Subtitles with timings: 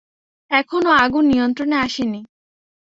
[0.51, 2.21] এখনো আগুন নিয়ন্ত্রণে আসেনি।